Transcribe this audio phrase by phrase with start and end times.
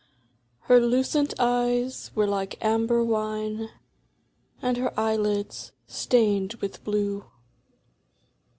[0.61, 3.69] Her lucent eyes were like amber wine,
[4.59, 7.25] And her eyelids stained with blue.